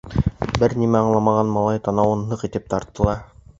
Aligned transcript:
Бер 0.63 0.73
ни 0.83 0.87
аңламаған 1.01 1.53
малай, 1.59 1.83
танауын 1.89 2.27
ныҡ 2.35 2.49
итеп 2.51 2.69
тартты 2.75 3.09
ла: 3.11 3.17